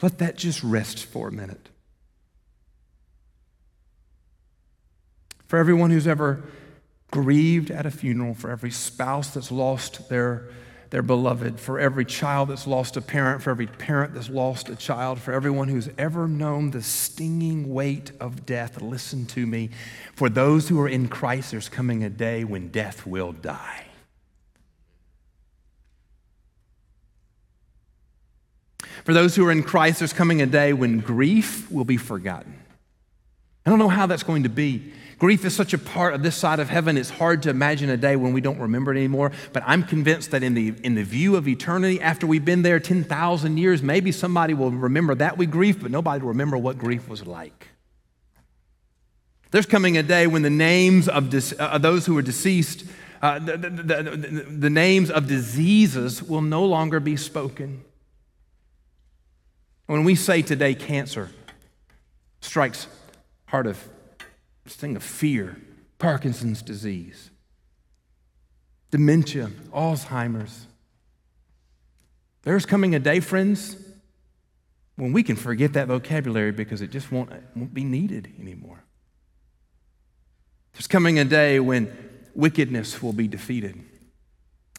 [0.01, 1.69] Let that just rest for a minute.
[5.47, 6.43] For everyone who's ever
[7.11, 10.49] grieved at a funeral, for every spouse that's lost their
[10.91, 14.75] their beloved, for every child that's lost a parent, for every parent that's lost a
[14.75, 18.81] child, for everyone who's ever known the stinging weight of death.
[18.81, 19.69] Listen to me.
[20.13, 23.85] For those who are in Christ, there's coming a day when death will die.
[29.05, 32.53] For those who are in Christ, there's coming a day when grief will be forgotten.
[33.65, 34.91] I don't know how that's going to be.
[35.21, 37.95] Grief is such a part of this side of heaven, it's hard to imagine a
[37.95, 39.31] day when we don't remember it anymore.
[39.53, 42.79] But I'm convinced that in the, in the view of eternity, after we've been there
[42.79, 47.07] 10,000 years, maybe somebody will remember that we grief, but nobody will remember what grief
[47.07, 47.67] was like.
[49.51, 52.85] There's coming a day when the names of dis, uh, those who are deceased,
[53.21, 57.83] uh, the, the, the, the names of diseases will no longer be spoken.
[59.85, 61.29] When we say today cancer
[62.39, 62.87] strikes
[63.45, 63.87] heart of
[64.63, 65.57] this thing of fear,
[65.97, 67.29] Parkinson's disease,
[68.89, 70.67] dementia, Alzheimer's.
[72.43, 73.77] There's coming a day, friends,
[74.95, 78.83] when we can forget that vocabulary because it just won't, won't be needed anymore.
[80.73, 81.95] There's coming a day when
[82.33, 83.81] wickedness will be defeated.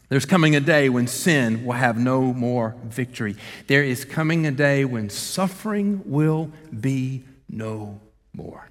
[0.09, 3.35] There's coming a day when sin will have no more victory.
[3.67, 7.99] There is coming a day when suffering will be no
[8.33, 8.69] more.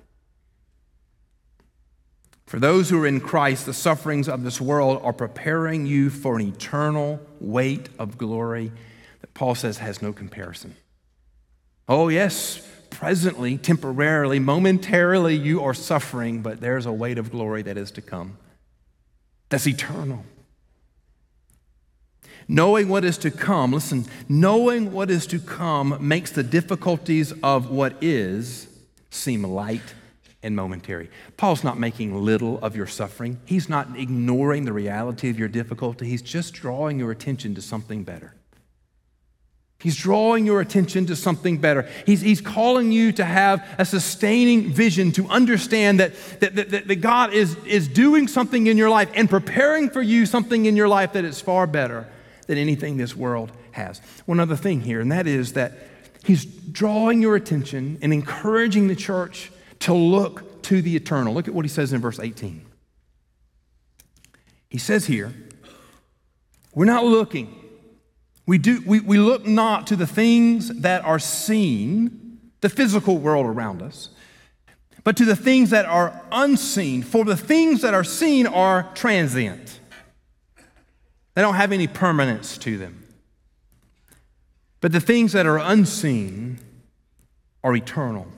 [2.52, 6.38] For those who are in Christ, the sufferings of this world are preparing you for
[6.38, 8.70] an eternal weight of glory
[9.22, 10.76] that Paul says has no comparison.
[11.88, 12.60] Oh, yes,
[12.90, 18.02] presently, temporarily, momentarily, you are suffering, but there's a weight of glory that is to
[18.02, 18.36] come.
[19.48, 20.22] That's eternal.
[22.48, 27.70] Knowing what is to come, listen, knowing what is to come makes the difficulties of
[27.70, 28.68] what is
[29.09, 29.94] seem light
[30.43, 31.11] and momentary.
[31.36, 33.40] Paul's not making little of your suffering.
[33.45, 36.07] He's not ignoring the reality of your difficulty.
[36.07, 38.34] He's just drawing your attention to something better.
[39.82, 41.88] He's drawing your attention to something better.
[42.07, 47.01] He's, he's calling you to have a sustaining vision, to understand that, that, that, that
[47.01, 50.86] God is, is doing something in your life and preparing for you something in your
[50.86, 52.07] life that is far better
[52.47, 54.01] than anything this world has.
[54.24, 55.72] One other thing here, and that is that
[56.24, 59.51] He's drawing your attention and encouraging the church
[59.83, 61.35] to look to the eternal.
[61.35, 62.64] Look at what he says in verse 18.
[64.70, 65.35] He says here,
[66.74, 67.55] we're not looking.
[68.47, 73.45] We, do, we, we look not to the things that are seen, the physical world
[73.45, 74.09] around us,
[75.05, 77.03] but to the things that are unseen.
[77.03, 79.80] For the things that are seen are transient,
[81.35, 83.07] they don't have any permanence to them.
[84.80, 86.61] But the things that are unseen
[87.64, 88.28] are eternal.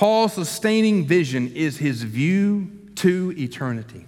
[0.00, 4.06] Paul's sustaining vision is his view to eternity.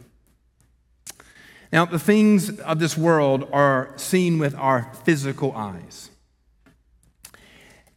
[1.70, 6.08] Now, the things of this world are seen with our physical eyes.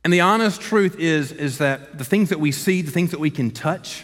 [0.03, 3.19] And the honest truth is, is that the things that we see, the things that
[3.21, 4.03] we can touch,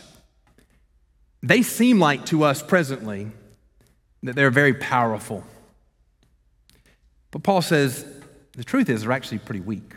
[1.43, 3.29] they seem like to us presently
[4.23, 5.43] that they're very powerful.
[7.31, 8.05] But Paul says
[8.53, 9.95] the truth is they're actually pretty weak.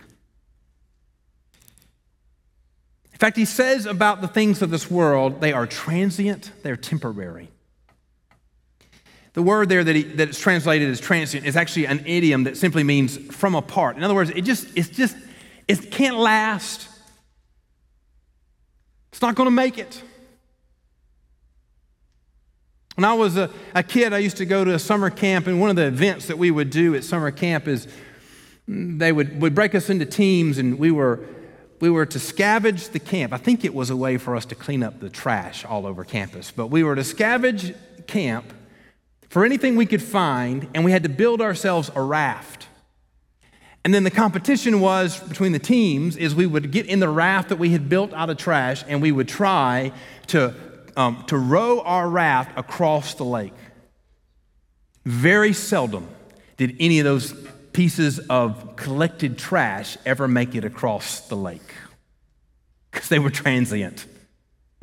[3.13, 7.49] In fact, he says about the things of this world, they are transient, they're temporary.
[9.33, 12.59] The word there that, he, that it's translated as transient is actually an idiom that
[12.59, 13.97] simply means from apart.
[13.97, 15.17] In other words, it just, it's just,
[15.67, 16.87] it can't last.
[19.11, 20.03] It's not going to make it.
[22.97, 25.59] When I was a, a, kid, I used to go to a summer camp, and
[25.63, 27.89] one of the events that we would do at summer camp is
[28.69, 31.21] mm, they would, would break us into teams, and we were,
[31.81, 33.33] we were to scavenge the camp.
[33.33, 36.05] I think it was a way for us to clean up the trash all over
[36.05, 38.53] campus, but we were to scavenge camp
[39.29, 42.69] for anything we could find, and we had to build ourselves a raft.
[43.85, 47.51] And then the competition was between the teams is we would get in the raft
[47.51, 49.93] that we had built out of trash, and we would try
[50.29, 50.55] to,
[50.97, 53.53] um, to row our raft across the lake.
[55.05, 56.09] Very seldom
[56.57, 57.35] did any of those
[57.75, 61.75] pieces of collected trash ever make it across the lake
[62.91, 64.07] because they were transient.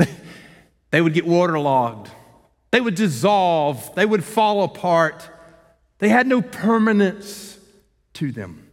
[0.92, 2.12] they would get waterlogged.
[2.70, 5.28] They would dissolve, they would fall apart.
[5.98, 7.58] They had no permanence
[8.14, 8.71] to them.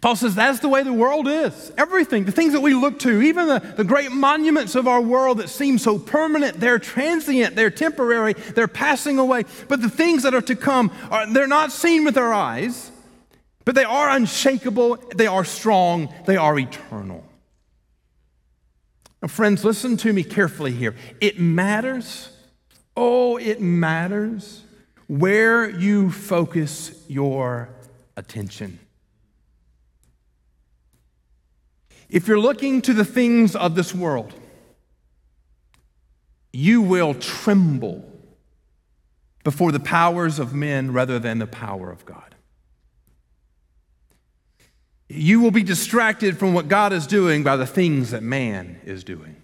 [0.00, 1.72] Paul says that's the way the world is.
[1.76, 5.38] Everything, the things that we look to, even the, the great monuments of our world
[5.38, 9.44] that seem so permanent, they're transient, they're temporary, they're passing away.
[9.68, 12.90] But the things that are to come, are, they're not seen with our eyes,
[13.66, 17.22] but they are unshakable, they are strong, they are eternal.
[19.20, 20.94] Now, friends, listen to me carefully here.
[21.20, 22.30] It matters,
[22.96, 24.62] oh, it matters
[25.08, 27.68] where you focus your
[28.16, 28.78] attention.
[32.10, 34.34] If you're looking to the things of this world,
[36.52, 38.04] you will tremble
[39.44, 42.34] before the powers of men rather than the power of God.
[45.08, 49.02] You will be distracted from what God is doing by the things that man is
[49.04, 49.36] doing.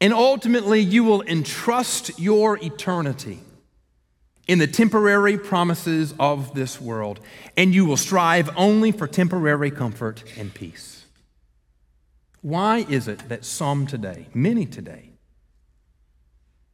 [0.00, 3.40] And ultimately, you will entrust your eternity
[4.46, 7.20] in the temporary promises of this world,
[7.56, 11.06] and you will strive only for temporary comfort and peace.
[12.42, 15.10] Why is it that some today, many today,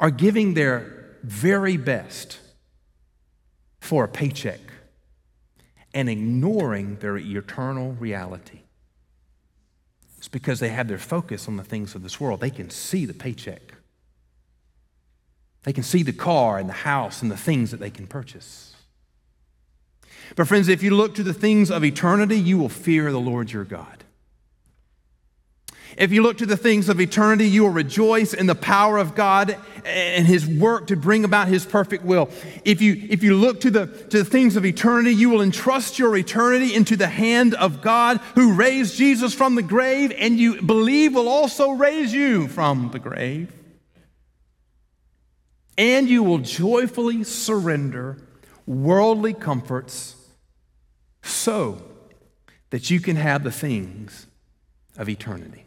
[0.00, 2.38] are giving their very best
[3.80, 4.60] for a paycheck
[5.92, 8.60] and ignoring their eternal reality.
[10.18, 12.40] It's because they have their focus on the things of this world.
[12.40, 13.74] They can see the paycheck,
[15.64, 18.74] they can see the car and the house and the things that they can purchase.
[20.36, 23.52] But, friends, if you look to the things of eternity, you will fear the Lord
[23.52, 24.04] your God.
[25.96, 29.14] If you look to the things of eternity, you will rejoice in the power of
[29.14, 32.30] God and His work to bring about His perfect will.
[32.64, 35.98] If you, if you look to the, to the things of eternity, you will entrust
[35.98, 40.62] your eternity into the hand of God who raised Jesus from the grave and you
[40.62, 43.52] believe will also raise you from the grave.
[45.76, 48.18] And you will joyfully surrender
[48.66, 50.16] worldly comforts
[51.22, 51.82] so
[52.70, 54.26] that you can have the things
[54.96, 55.64] of eternity.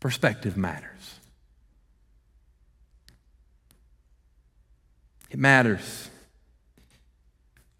[0.00, 1.18] Perspective matters.
[5.30, 6.08] It matters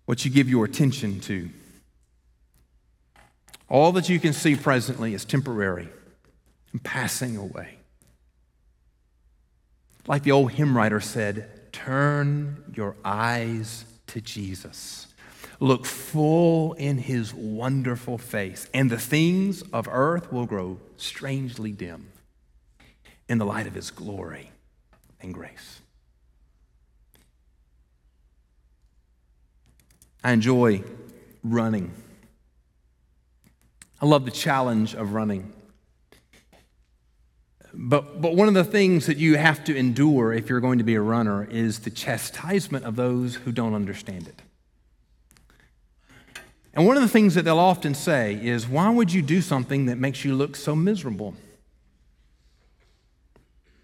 [0.05, 1.49] what you give your attention to.
[3.69, 5.89] All that you can see presently is temporary
[6.73, 7.78] and passing away.
[10.09, 15.07] Like the old hymn writer said, turn your eyes to Jesus.
[15.61, 22.09] Look full in his wonderful face, and the things of earth will grow strangely dim
[23.29, 24.51] in the light of his glory
[25.21, 25.81] and grace.
[30.25, 30.83] I enjoy
[31.45, 31.93] running.
[34.01, 35.53] I love the challenge of running.
[37.75, 40.85] But, but one of the things that you have to endure if you're going to
[40.85, 44.43] be a runner is the chastisement of those who don't understand it.
[46.75, 49.87] And one of the things that they'll often say is, Why would you do something
[49.87, 51.35] that makes you look so miserable?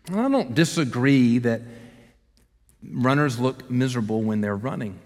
[0.06, 1.62] And I don't disagree that
[2.90, 4.98] runners look miserable when they're running.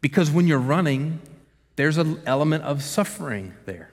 [0.00, 1.20] Because when you're running,
[1.76, 3.90] there's an element of suffering there.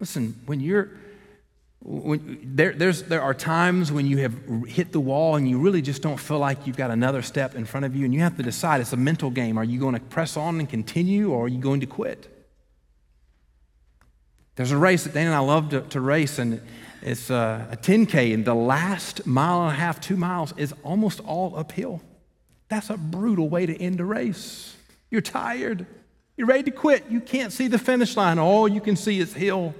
[0.00, 0.90] Listen, when you're
[1.82, 4.34] when, there, there are times when you have
[4.66, 7.64] hit the wall and you really just don't feel like you've got another step in
[7.64, 9.56] front of you, and you have to decide it's a mental game.
[9.56, 12.36] Are you going to press on and continue, or are you going to quit?
[14.56, 16.60] There's a race that Dan and I love to, to race, and
[17.00, 20.74] it's uh, a, a 10K, and the last mile and a half, two miles, is
[20.82, 22.02] almost all uphill.
[22.68, 24.76] That's a brutal way to end a race.
[25.10, 25.86] You're tired.
[26.36, 27.06] You're ready to quit.
[27.08, 28.38] You can't see the finish line.
[28.38, 29.74] All you can see is hill.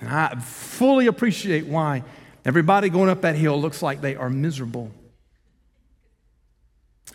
[0.00, 2.04] And I fully appreciate why
[2.44, 4.90] everybody going up that hill looks like they are miserable.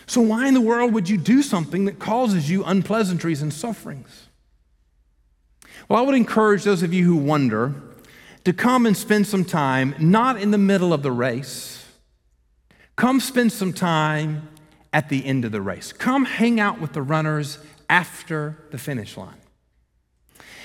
[0.05, 4.27] So, why in the world would you do something that causes you unpleasantries and sufferings?
[5.87, 7.73] Well, I would encourage those of you who wonder
[8.43, 11.85] to come and spend some time, not in the middle of the race.
[12.95, 14.49] Come spend some time
[14.91, 15.93] at the end of the race.
[15.93, 17.57] Come hang out with the runners
[17.89, 19.42] after the finish line.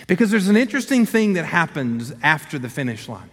[0.09, 3.31] Because there's an interesting thing that happens after the finish line.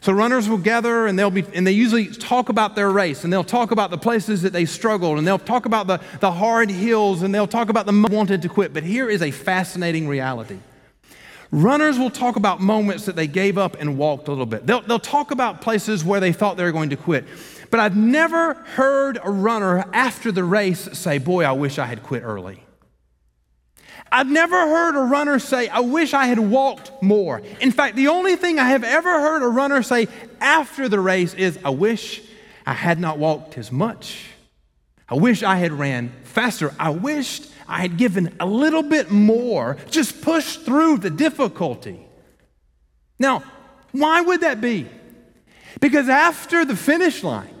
[0.00, 3.32] So runners will gather and they'll be and they usually talk about their race and
[3.32, 6.70] they'll talk about the places that they struggled and they'll talk about the, the hard
[6.70, 8.74] hills and they'll talk about the wanted to quit.
[8.74, 10.58] But here is a fascinating reality.
[11.52, 14.66] Runners will talk about moments that they gave up and walked a little bit.
[14.66, 17.26] They'll, they'll talk about places where they thought they were going to quit.
[17.70, 22.02] But I've never heard a runner after the race say, Boy, I wish I had
[22.02, 22.64] quit early.
[24.12, 27.40] I've never heard a runner say, I wish I had walked more.
[27.60, 30.06] In fact, the only thing I have ever heard a runner say
[30.38, 32.20] after the race is, I wish
[32.66, 34.26] I had not walked as much.
[35.08, 36.74] I wish I had ran faster.
[36.78, 42.06] I wished I had given a little bit more, just pushed through the difficulty.
[43.18, 43.42] Now,
[43.92, 44.88] why would that be?
[45.80, 47.54] Because after the finish line,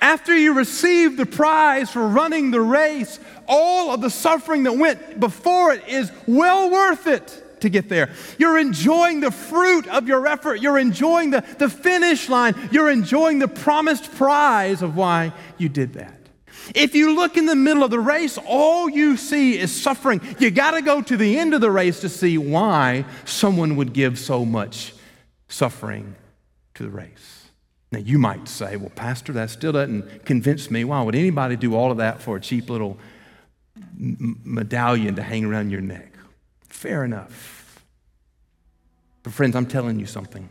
[0.00, 5.20] after you receive the prize for running the race, all of the suffering that went
[5.20, 8.10] before it is well worth it to get there.
[8.38, 10.60] You're enjoying the fruit of your effort.
[10.60, 12.54] You're enjoying the, the finish line.
[12.72, 16.16] You're enjoying the promised prize of why you did that.
[16.74, 20.20] If you look in the middle of the race, all you see is suffering.
[20.38, 23.92] You got to go to the end of the race to see why someone would
[23.92, 24.94] give so much
[25.48, 26.14] suffering
[26.74, 27.39] to the race.
[27.92, 30.84] Now, you might say, well, Pastor, that still doesn't convince me.
[30.84, 32.98] Why would anybody do all of that for a cheap little
[33.96, 36.12] medallion to hang around your neck?
[36.68, 37.84] Fair enough.
[39.24, 40.48] But, friends, I'm telling you something.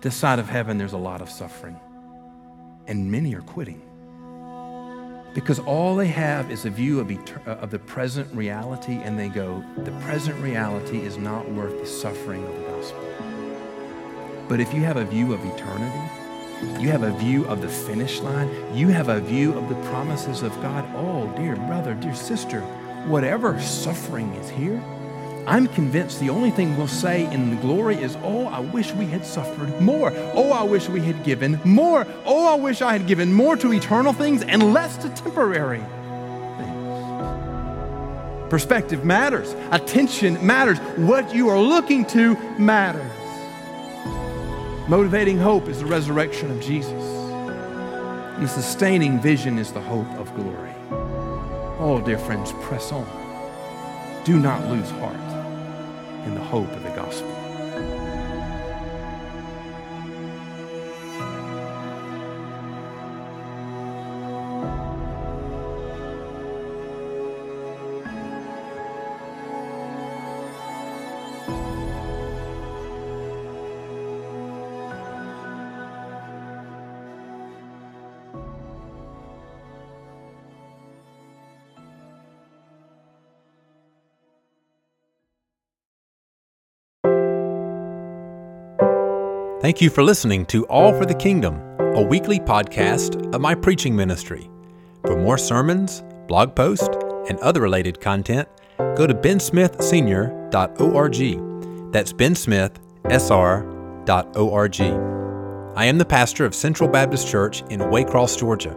[0.00, 1.78] This side of heaven, there's a lot of suffering,
[2.86, 3.82] and many are quitting.
[5.34, 9.18] Because all they have is a view of, etern- uh, of the present reality, and
[9.18, 13.31] they go, the present reality is not worth the suffering of the gospel.
[14.52, 15.98] But if you have a view of eternity,
[16.78, 20.42] you have a view of the finish line, you have a view of the promises
[20.42, 20.84] of God.
[20.94, 22.60] Oh, dear brother, dear sister,
[23.06, 24.76] whatever suffering is here,
[25.46, 29.06] I'm convinced the only thing we'll say in the glory is, Oh, I wish we
[29.06, 30.12] had suffered more.
[30.34, 32.06] Oh, I wish we had given more.
[32.26, 35.80] Oh, I wish I had given more to eternal things and less to temporary
[36.58, 36.90] things.
[38.50, 43.21] Perspective matters, attention matters, what you are looking to matters.
[44.92, 46.90] Motivating hope is the resurrection of Jesus.
[46.92, 50.74] And the sustaining vision is the hope of glory.
[51.80, 53.06] Oh, dear friends, press on.
[54.24, 55.16] Do not lose heart
[56.26, 57.31] in the hope of the gospel.
[89.62, 93.94] Thank you for listening to All for the Kingdom, a weekly podcast of my preaching
[93.94, 94.50] ministry.
[95.02, 96.88] For more sermons, blog posts,
[97.28, 98.48] and other related content,
[98.96, 101.92] go to bensmithsenior.org.
[101.92, 104.80] That's bensmithsr.org.
[105.76, 108.74] I am the pastor of Central Baptist Church in Waycross, Georgia.